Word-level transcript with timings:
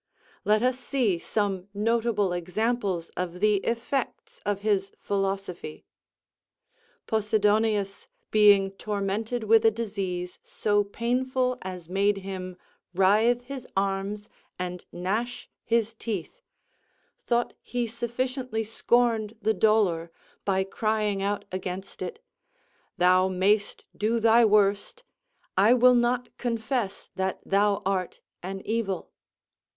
Let 0.43 0.63
us 0.63 0.79
see 0.79 1.19
some 1.19 1.67
notable 1.75 2.33
examples 2.33 3.09
of 3.09 3.39
the 3.39 3.57
effects 3.57 4.41
of 4.43 4.61
his 4.61 4.91
philosophy: 4.97 5.85
Posidonius 7.05 8.07
being 8.31 8.71
tormented 8.71 9.43
with 9.43 9.63
a 9.63 9.69
disease 9.69 10.39
so 10.43 10.83
painful 10.83 11.59
as 11.61 11.87
made 11.87 12.17
him 12.25 12.57
writhe 12.95 13.43
his 13.43 13.67
arms 13.77 14.27
and 14.57 14.87
gnash 14.91 15.47
his 15.63 15.93
teeth, 15.93 16.41
thought 17.27 17.53
he 17.61 17.85
sufficiently 17.85 18.63
scorned 18.63 19.35
the 19.39 19.53
dolour, 19.53 20.09
by 20.45 20.63
crying 20.63 21.21
out 21.21 21.45
against 21.51 22.01
it: 22.01 22.17
"Thou 22.97 23.27
mayst 23.27 23.85
do 23.95 24.19
thy 24.19 24.45
worst, 24.45 25.03
I 25.55 25.75
will 25.75 25.93
not 25.93 26.35
confess 26.39 27.11
that 27.17 27.39
thou 27.45 27.83
art 27.85 28.19
an 28.41 28.61
evil." 28.65 29.11